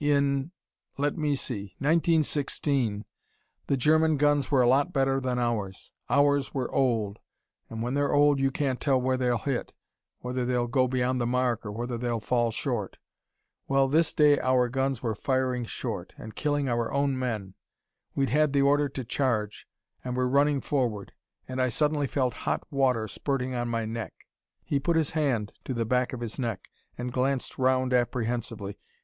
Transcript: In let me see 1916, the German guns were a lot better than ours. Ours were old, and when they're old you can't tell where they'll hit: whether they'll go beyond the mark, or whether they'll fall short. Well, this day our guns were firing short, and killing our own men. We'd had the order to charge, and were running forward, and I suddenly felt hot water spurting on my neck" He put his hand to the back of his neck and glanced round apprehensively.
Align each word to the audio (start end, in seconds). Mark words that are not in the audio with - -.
In 0.03 0.51
let 0.97 1.15
me 1.15 1.35
see 1.35 1.75
1916, 1.77 3.05
the 3.67 3.77
German 3.77 4.17
guns 4.17 4.49
were 4.49 4.63
a 4.63 4.67
lot 4.67 4.91
better 4.91 5.19
than 5.19 5.37
ours. 5.37 5.91
Ours 6.09 6.55
were 6.55 6.71
old, 6.71 7.19
and 7.69 7.83
when 7.83 7.93
they're 7.93 8.11
old 8.11 8.39
you 8.39 8.49
can't 8.49 8.81
tell 8.81 8.99
where 8.99 9.15
they'll 9.15 9.37
hit: 9.37 9.73
whether 10.21 10.43
they'll 10.43 10.65
go 10.65 10.87
beyond 10.87 11.21
the 11.21 11.27
mark, 11.27 11.63
or 11.63 11.71
whether 11.71 11.99
they'll 11.99 12.19
fall 12.19 12.49
short. 12.49 12.97
Well, 13.67 13.87
this 13.87 14.11
day 14.15 14.39
our 14.39 14.69
guns 14.69 15.03
were 15.03 15.13
firing 15.13 15.65
short, 15.65 16.15
and 16.17 16.33
killing 16.35 16.67
our 16.67 16.91
own 16.91 17.15
men. 17.19 17.53
We'd 18.15 18.31
had 18.31 18.53
the 18.53 18.63
order 18.63 18.89
to 18.89 19.03
charge, 19.03 19.67
and 20.03 20.17
were 20.17 20.27
running 20.27 20.61
forward, 20.61 21.11
and 21.47 21.61
I 21.61 21.69
suddenly 21.69 22.07
felt 22.07 22.33
hot 22.49 22.65
water 22.71 23.07
spurting 23.07 23.53
on 23.53 23.67
my 23.67 23.85
neck" 23.85 24.15
He 24.65 24.79
put 24.79 24.95
his 24.95 25.11
hand 25.11 25.53
to 25.65 25.75
the 25.75 25.85
back 25.85 26.11
of 26.11 26.21
his 26.21 26.39
neck 26.39 26.69
and 26.97 27.13
glanced 27.13 27.59
round 27.59 27.93
apprehensively. 27.93 28.79